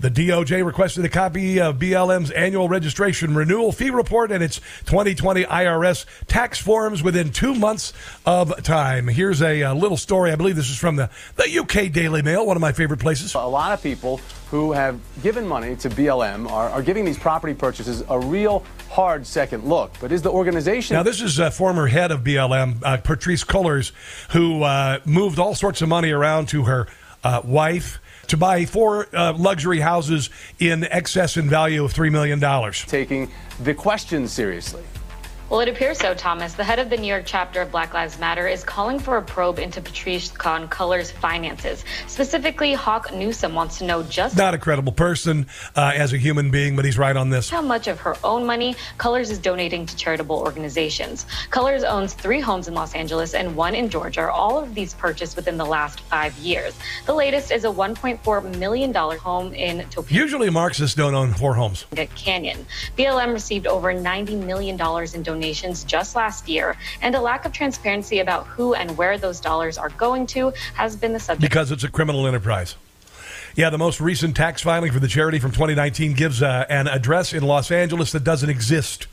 [0.00, 5.44] The DOJ requested a copy of BLM's annual registration renewal fee report and its 2020
[5.44, 7.92] IRS tax forms within two months
[8.26, 9.06] of time.
[9.06, 10.32] Here's a, a, little story.
[10.32, 13.34] I believe this is from the, the UK Daily Mail, one of my favorite places.
[13.34, 17.54] A lot of people who have given money to BLM are, are giving these property
[17.54, 19.92] purchases a real hard second look.
[20.00, 20.94] But is the organization.
[20.94, 23.92] Now, this is a former head of BLM, uh, Patrisse Cullors,
[24.32, 26.88] who uh, moved all sorts of money around to her
[27.22, 32.40] uh, wife to buy four uh, luxury houses in excess in value of $3 million.
[32.86, 33.30] Taking
[33.62, 34.82] the question seriously.
[35.50, 36.54] Well, it appears so, Thomas.
[36.54, 39.22] The head of the New York chapter of Black Lives Matter is calling for a
[39.22, 41.84] probe into Patrisse Khan Cullors' finances.
[42.06, 46.50] Specifically, Hawk Newsom wants to know just not a credible person uh, as a human
[46.50, 47.50] being, but he's right on this.
[47.50, 51.26] How much of her own money Cullors is donating to charitable organizations?
[51.50, 54.32] Cullors owns three homes in Los Angeles and one in Georgia.
[54.32, 56.74] All of these purchased within the last five years.
[57.04, 60.10] The latest is a 1.4 million dollar home in Topanga.
[60.10, 61.84] Usually, Marxists don't own four homes.
[62.16, 62.64] Canyon.
[62.96, 67.44] BLM received over 90 million dollars in donations donations just last year, and a lack
[67.44, 71.42] of transparency about who and where those dollars are going to has been the subject.
[71.42, 72.76] Because it's a criminal enterprise.
[73.56, 77.32] Yeah, the most recent tax filing for the charity from 2019 gives uh, an address
[77.32, 79.06] in Los Angeles that doesn't exist.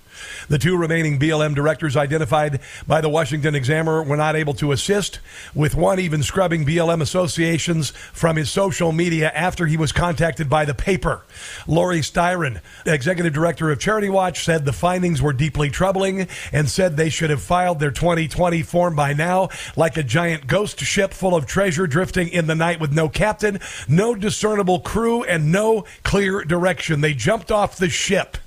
[0.48, 5.20] The two remaining BLM directors identified by the Washington Examiner were not able to assist,
[5.54, 10.66] with one even scrubbing BLM associations from his social media after he was contacted by
[10.66, 11.24] the paper.
[11.68, 16.98] Laurie Styron, executive director of Charity Watch, said the findings were deeply troubling and said
[16.98, 21.36] they should have filed their 2020 form by now, like a giant ghost ship full
[21.36, 26.44] of treasure drifting in the night with no captain, no discernible crew, and no clear
[26.44, 27.02] direction.
[27.02, 28.38] They jumped off the ship.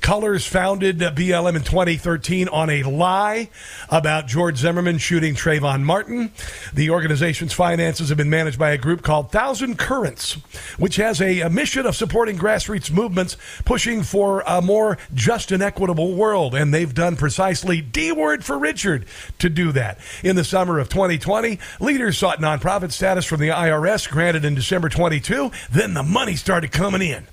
[0.00, 3.50] Cullors founded BLM in 2013 on a lie
[3.88, 6.32] about George Zimmerman shooting Trayvon Martin.
[6.72, 10.34] The organization's finances have been managed by a group called Thousand Currents,
[10.78, 15.62] which has a, a mission of supporting grassroots movements pushing for a more just and
[15.62, 16.54] equitable world.
[16.54, 19.06] And they've done precisely D word for Richard
[19.38, 19.98] to do that.
[20.22, 24.88] In the summer of 2020, leaders sought nonprofit status from the IRS, granted in December
[24.88, 25.50] 22.
[25.70, 27.26] Then the money started coming in.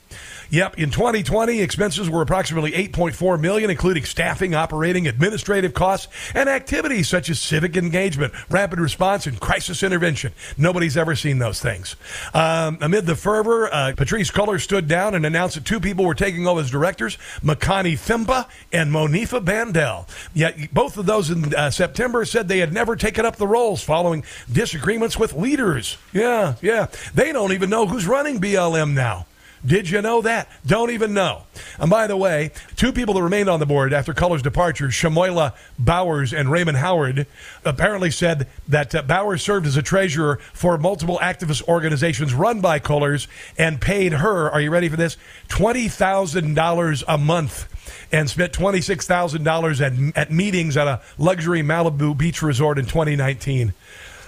[0.49, 7.08] Yep, in 2020, expenses were approximately 8.4 million, including staffing, operating, administrative costs, and activities
[7.08, 10.34] such as civic engagement, rapid response, and crisis intervention.
[10.58, 11.95] Nobody's ever seen those things.
[12.34, 16.15] Um, amid the fervor, uh, Patrisse Cullors stood down and announced that two people were
[16.15, 20.08] taking over as directors, Makani Themba and Monifa Bandel.
[20.34, 23.84] Yet both of those in uh, September said they had never taken up the roles
[23.84, 25.97] following disagreements with leaders.
[26.13, 26.88] Yeah, yeah.
[27.13, 29.25] They don't even know who's running BLM now.
[29.65, 30.49] Did you know that?
[30.65, 31.43] Don't even know.
[31.80, 35.54] And by the way, two people that remained on the board after Cullors' departure, Shamoila
[35.80, 37.25] Bowers and Raymond Howard,
[37.63, 42.80] apparently said that uh, Bowers served as a treasurer for multiple activist organizations run by
[42.80, 45.17] Cullors and paid her, are you ready for this?
[45.49, 47.67] $20,000 a month
[48.12, 53.73] and spent $26,000 at, at meetings at a luxury Malibu beach resort in 2019.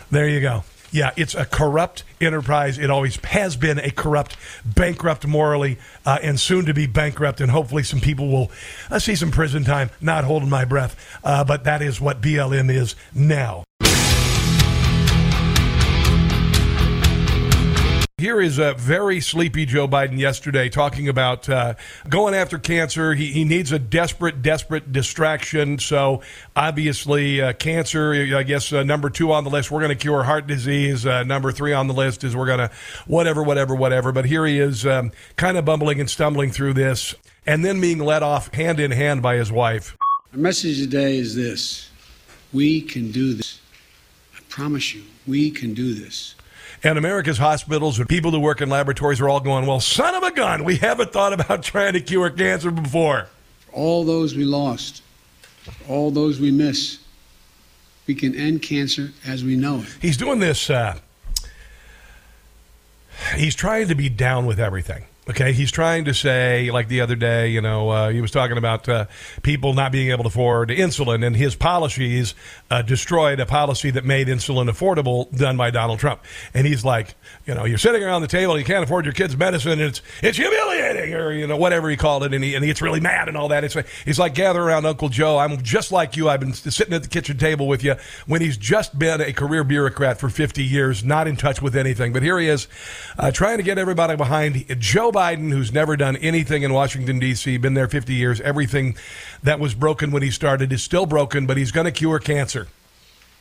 [0.09, 0.63] There you go.
[0.91, 2.77] Yeah, it's a corrupt enterprise.
[2.77, 7.41] It always has been a corrupt, bankrupt morally, uh, and soon to be bankrupt.
[7.41, 8.51] And hopefully, some people will
[8.89, 9.89] uh, see some prison time.
[9.99, 13.66] Not holding my breath, uh, but that is what BLM is now.
[18.19, 21.75] Here is a very sleepy Joe Biden yesterday talking about uh,
[22.09, 23.13] going after cancer.
[23.13, 25.77] He, he needs a desperate, desperate distraction.
[25.77, 26.23] So,
[26.55, 30.23] obviously, uh, cancer, I guess, uh, number two on the list, we're going to cure
[30.23, 31.05] heart disease.
[31.05, 32.71] Uh, number three on the list is we're going to
[33.05, 34.11] whatever, whatever, whatever.
[34.11, 37.13] But here he is um, kind of bumbling and stumbling through this
[37.45, 39.95] and then being led off hand in hand by his wife.
[40.33, 41.91] Our message today is this
[42.51, 43.61] we can do this.
[44.35, 46.33] I promise you, we can do this.
[46.83, 50.23] And America's hospitals and people who work in laboratories are all going, well, son of
[50.23, 53.27] a gun, we haven't thought about trying to cure cancer before.
[53.65, 55.01] For all those we lost,
[55.89, 56.99] all those we miss,
[58.05, 59.87] we can end cancer as we know it.
[60.01, 60.97] He's doing this, uh,
[63.35, 65.05] he's trying to be down with everything.
[65.29, 68.57] Okay, he's trying to say, like the other day, you know, uh, he was talking
[68.57, 69.07] about uh,
[69.43, 72.33] people not being able to afford insulin, and his policies
[72.71, 76.21] uh, destroyed a policy that made insulin affordable done by Donald Trump.
[76.53, 79.35] And he's like, you know, you're sitting around the table, you can't afford your kid's
[79.35, 82.63] medicine, and it's it's humiliating, or you know, whatever he called it, and he, and
[82.63, 83.65] he gets really mad and all that.
[83.65, 85.37] It's he's like, gather around Uncle Joe.
[85.39, 86.29] I'm just like you.
[86.29, 87.95] I've been sitting at the kitchen table with you
[88.27, 92.13] when he's just been a career bureaucrat for 50 years, not in touch with anything.
[92.13, 92.69] But here he is,
[93.19, 97.57] uh, trying to get everybody behind Joe Biden, who's never done anything in Washington, D.C.,
[97.57, 98.39] been there 50 years.
[98.41, 98.95] Everything
[99.41, 102.67] that was broken when he started is still broken, but he's going to cure cancer.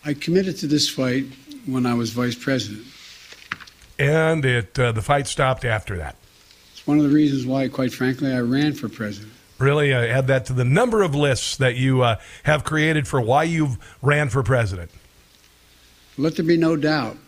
[0.03, 1.27] I committed to this fight
[1.67, 2.87] when I was vice president.
[3.99, 6.17] And it uh, the fight stopped after that.
[6.73, 9.35] It's one of the reasons why, quite frankly, I ran for president.
[9.59, 13.21] Really uh, add that to the number of lists that you uh, have created for
[13.21, 14.91] why you've ran for president.
[16.17, 17.19] Let there be no doubt.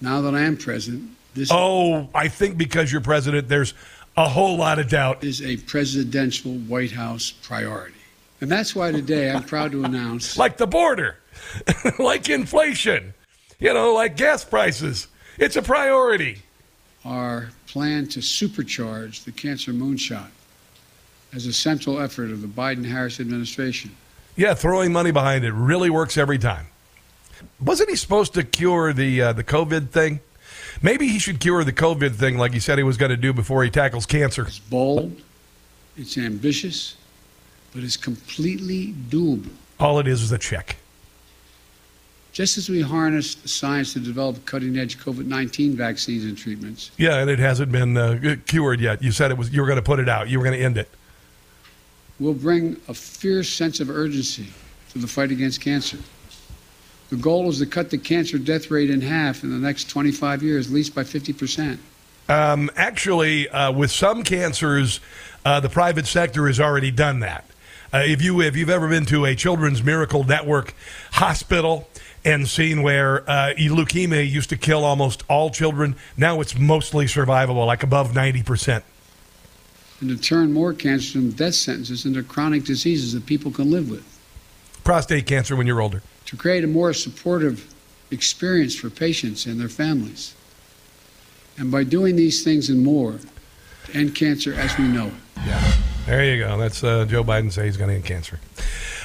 [0.00, 3.74] Now that I am president, this Oh, I think because you're president, there's
[4.16, 5.24] a whole lot of doubt.
[5.24, 7.94] is a presidential White House priority.
[8.40, 11.16] And that's why today I'm proud to announce Like the border,
[11.98, 13.14] like inflation,
[13.58, 15.08] you know, like gas prices.
[15.38, 16.42] It's a priority.
[17.04, 20.28] our plan to supercharge the cancer moonshot
[21.34, 23.90] as a central effort of the Biden Harris administration.
[24.36, 26.66] Yeah, throwing money behind it really works every time.
[27.60, 30.20] Wasn't he supposed to cure the uh, the COVID thing?
[30.82, 33.32] Maybe he should cure the COVID thing like he said he was going to do
[33.32, 34.46] before he tackles cancer.
[34.46, 35.20] It's bold,
[35.96, 36.96] it's ambitious,
[37.74, 39.50] but it's completely doable.
[39.80, 40.76] All it is is a check.
[42.32, 47.16] Just as we harnessed science to develop cutting edge COVID 19 vaccines and treatments, Yeah,
[47.18, 49.02] and it hasn't been uh, cured yet.
[49.02, 50.28] You said it was you were going to put it out.
[50.28, 50.88] You were going to end it.
[52.20, 54.46] we'll bring a fierce sense of urgency
[54.90, 55.98] to the fight against cancer.
[57.10, 60.42] The goal is to cut the cancer death rate in half in the next 25
[60.42, 61.78] years, at least by 50%.
[62.28, 65.00] Um, actually, uh, with some cancers,
[65.44, 67.46] uh, the private sector has already done that.
[67.92, 70.74] Uh, if you if you've ever been to a Children's Miracle Network
[71.12, 71.88] hospital
[72.22, 77.66] and seen where uh, leukemia used to kill almost all children, now it's mostly survivable,
[77.66, 78.84] like above ninety percent.
[80.02, 83.90] And to turn more cancer from death sentences into chronic diseases that people can live
[83.90, 84.04] with.
[84.84, 86.02] Prostate cancer when you're older.
[86.28, 87.72] To create a more supportive
[88.10, 90.34] experience for patients and their families.
[91.56, 93.18] And by doing these things and more,
[93.94, 95.12] end cancer as we know it.
[95.46, 95.74] Yeah.
[96.04, 96.58] There you go.
[96.58, 98.38] That's uh, Joe Biden say he's going to end cancer.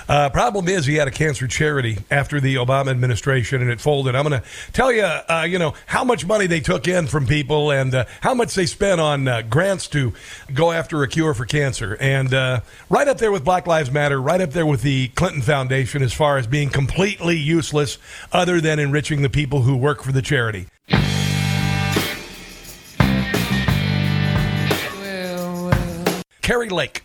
[0.08, 4.16] Uh, problem is, he had a cancer charity after the Obama administration, and it folded.
[4.16, 7.26] I'm going to tell you, uh, you know, how much money they took in from
[7.26, 10.14] people and uh, how much they spent on uh, grants to
[10.54, 11.98] go after a cure for cancer.
[12.00, 15.42] And uh, right up there with Black Lives Matter, right up there with the Clinton
[15.42, 17.98] Foundation, as far as being completely useless,
[18.32, 20.68] other than enriching the people who work for the charity.
[26.42, 27.04] Kari Lake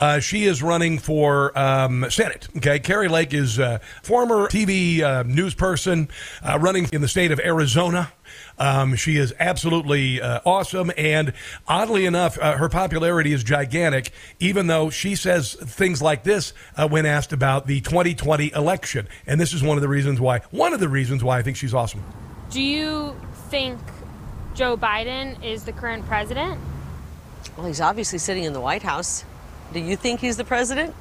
[0.00, 2.48] Uh, she is running for um, Senate.
[2.56, 6.08] Okay, Kari Lake is a former TV uh, news person
[6.42, 8.10] uh, running in the state of Arizona.
[8.58, 11.34] Um, she is absolutely uh, awesome, and
[11.68, 14.12] oddly enough, uh, her popularity is gigantic.
[14.38, 19.38] Even though she says things like this uh, when asked about the 2020 election, and
[19.38, 20.40] this is one of the reasons why.
[20.50, 22.02] One of the reasons why I think she's awesome.
[22.50, 23.14] Do you
[23.48, 23.78] think
[24.54, 26.58] Joe Biden is the current president?
[27.56, 29.24] Well, he's obviously sitting in the White House.
[29.72, 30.94] Do you think he's the president?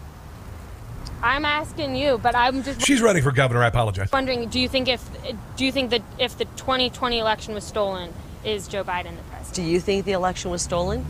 [1.21, 3.63] I'm asking you, but I'm just She's running for governor.
[3.63, 4.11] I apologize.
[4.11, 4.47] wondering.
[4.49, 5.03] Do you think if
[5.57, 8.13] do you think that if the 2020 election was stolen,
[8.45, 9.53] is Joe Biden the president?
[9.55, 11.05] Do you think the election was stolen?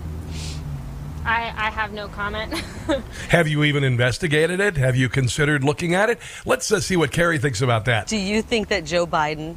[1.26, 2.54] I I have no comment.
[3.30, 4.78] Have you even investigated it?
[4.78, 6.20] Have you considered looking at it?
[6.46, 8.08] Let's uh, see what Kari thinks about that.
[8.08, 9.56] Do you think that Joe Biden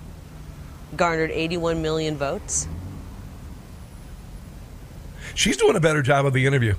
[0.96, 2.68] garnered 81 million votes?
[5.34, 6.74] She's doing a better job of the interview.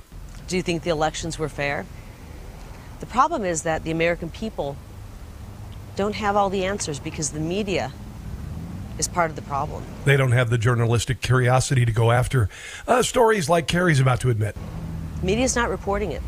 [0.48, 1.86] Do you think the elections were fair?
[3.00, 4.76] The problem is that the American people
[5.96, 7.92] don't have all the answers because the media
[8.98, 9.84] is part of the problem.
[10.04, 12.48] They don't have the journalistic curiosity to go after
[12.86, 14.56] uh, stories like Kari's about to admit.
[15.22, 16.22] Media's not reporting it.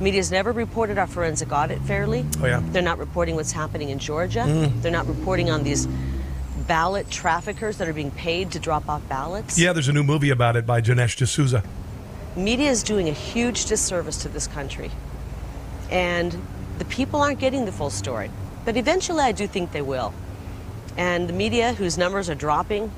[0.00, 2.24] Media's never reported our forensic audit fairly.
[2.40, 2.62] Oh, yeah.
[2.62, 4.40] They're not reporting what's happening in Georgia.
[4.40, 4.80] Mm.
[4.80, 5.88] They're not reporting on these
[6.68, 9.58] ballot traffickers that are being paid to drop off ballots.
[9.58, 11.64] Yeah, there's a new movie about it by Dinesh D'Souza.
[12.36, 14.90] Media is doing a huge disservice to this country.
[15.90, 16.36] And
[16.78, 18.30] the people aren't getting the full story.
[18.64, 20.12] But eventually, I do think they will.
[20.96, 22.90] And the media, whose numbers are dropping,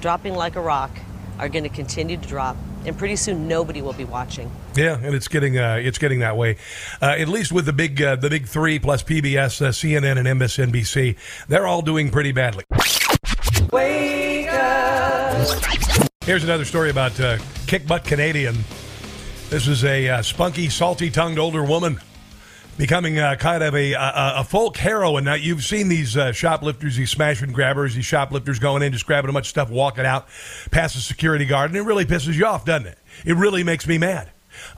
[0.00, 0.90] dropping like a rock,
[1.38, 2.56] are going to continue to drop.
[2.84, 4.50] And pretty soon, nobody will be watching.
[4.76, 6.58] Yeah, and it's getting uh, it's getting that way.
[7.02, 10.40] Uh, at least with the big uh, the big three plus PBS, uh, CNN, and
[10.40, 11.16] MSNBC,
[11.48, 12.64] they're all doing pretty badly.
[13.72, 15.85] Wake up.
[16.26, 18.56] Here's another story about uh, kick butt Canadian.
[19.48, 22.00] This is a uh, spunky, salty tongued older woman
[22.76, 25.22] becoming uh, kind of a, a, a folk heroine.
[25.22, 29.06] Now, you've seen these uh, shoplifters, these smash and grabbers, these shoplifters going in, just
[29.06, 30.26] grabbing a bunch of stuff, walking out
[30.72, 32.98] past the security guard, and it really pisses you off, doesn't it?
[33.24, 34.28] It really makes me mad.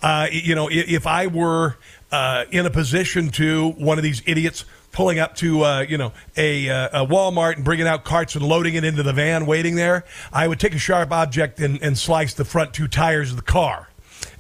[0.02, 1.78] Uh, you know, if, if I were
[2.12, 4.66] uh, in a position to one of these idiots
[4.98, 8.44] pulling up to uh, you know a, uh, a Walmart and bringing out carts and
[8.44, 11.96] loading it into the van, waiting there, I would take a sharp object and, and
[11.96, 13.90] slice the front two tires of the car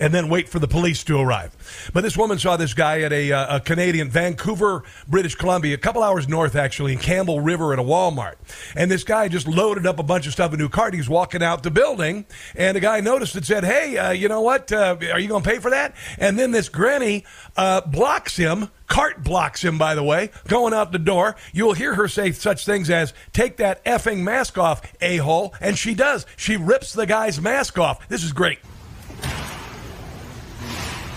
[0.00, 1.90] and then wait for the police to arrive.
[1.92, 5.78] But this woman saw this guy at a, uh, a Canadian, Vancouver, British Columbia, a
[5.78, 8.34] couple hours north actually, in Campbell River at a Walmart.
[8.76, 10.94] And this guy just loaded up a bunch of stuff in a new cart.
[10.94, 12.26] He was walking out the building,
[12.56, 14.70] and the guy noticed and said, Hey, uh, you know what?
[14.72, 15.94] Uh, are you going to pay for that?
[16.18, 17.24] And then this granny
[17.56, 18.70] uh, blocks him.
[18.86, 21.36] Cart blocks him, by the way, going out the door.
[21.52, 25.54] You'll hear her say such things as, Take that effing mask off, a hole.
[25.60, 26.24] And she does.
[26.36, 28.08] She rips the guy's mask off.
[28.08, 28.60] This is great.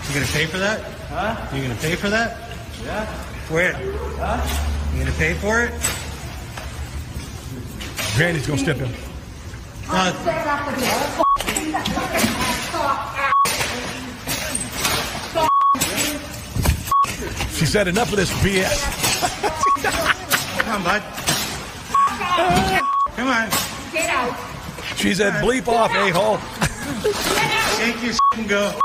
[0.08, 0.80] You gonna pay for that?
[1.08, 1.56] Huh?
[1.56, 2.36] You gonna pay for that?
[2.84, 3.06] Yeah.
[3.48, 3.72] Where?
[4.18, 4.92] Huh?
[4.92, 5.72] You gonna pay for it?
[8.16, 8.92] Granny's gonna step in.
[9.88, 10.12] Uh,
[17.52, 18.82] she said, Enough of this BS.
[20.58, 21.02] Come on, bud.
[23.16, 23.48] Come on.
[23.92, 24.36] Get out.
[24.96, 26.38] She said, Bleep off, a hole.
[27.78, 28.81] Take your and go.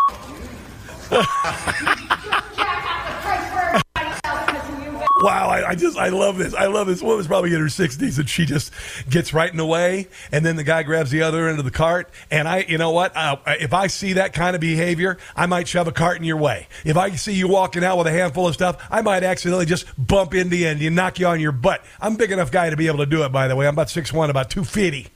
[5.20, 6.54] Wow, I, I just I love this.
[6.54, 8.72] I love this woman's probably in her sixties, and she just
[9.10, 11.72] gets right in the way, and then the guy grabs the other end of the
[11.72, 12.12] cart.
[12.30, 13.18] And I, you know what?
[13.18, 16.38] Uh, if I see that kind of behavior, I might shove a cart in your
[16.38, 16.68] way.
[16.86, 19.88] If I see you walking out with a handful of stuff, I might accidentally just
[19.98, 21.84] bump into you and you knock you on your butt.
[22.00, 23.32] I'm a big enough guy to be able to do it.
[23.32, 25.08] By the way, I'm about six one, about two fifty,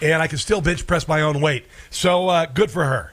[0.00, 1.66] and I can still bench press my own weight.
[1.90, 3.12] So uh, good for her.